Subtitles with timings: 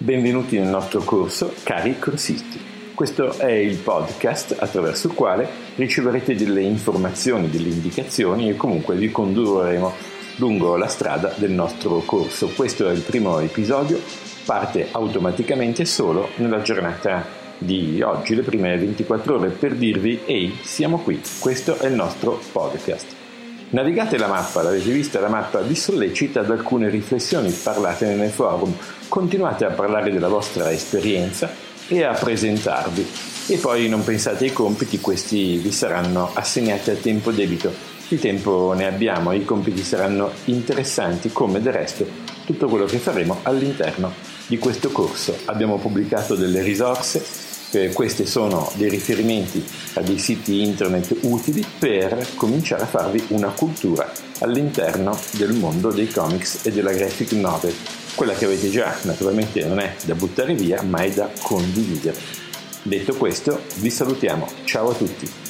[0.00, 2.60] Benvenuti nel nostro corso, cari corsisti.
[2.94, 9.10] Questo è il podcast attraverso il quale riceverete delle informazioni, delle indicazioni e comunque vi
[9.10, 9.92] condurremo
[10.36, 12.46] lungo la strada del nostro corso.
[12.54, 14.00] Questo è il primo episodio,
[14.44, 17.26] parte automaticamente solo nella giornata
[17.58, 22.40] di oggi, le prime 24 ore, per dirvi ehi, siamo qui, questo è il nostro
[22.52, 23.17] podcast.
[23.70, 28.74] Navigate la mappa, l'avete vista la mappa, vi sollecita ad alcune riflessioni, parlate nel forum,
[29.08, 31.50] continuate a parlare della vostra esperienza
[31.86, 33.06] e a presentarvi.
[33.48, 37.70] E poi non pensate ai compiti, questi vi saranno assegnati a tempo debito.
[38.08, 42.06] Di tempo ne abbiamo, i compiti saranno interessanti come del resto
[42.46, 44.10] tutto quello che faremo all'interno
[44.46, 45.36] di questo corso.
[45.44, 47.22] Abbiamo pubblicato delle risorse
[47.72, 49.64] eh, questi sono dei riferimenti
[49.94, 56.08] a dei siti internet utili per cominciare a farvi una cultura all'interno del mondo dei
[56.08, 57.74] comics e della graphic novel.
[58.14, 62.18] Quella che avete già, naturalmente non è da buttare via, ma è da condividere.
[62.82, 64.48] Detto questo, vi salutiamo.
[64.64, 65.47] Ciao a tutti.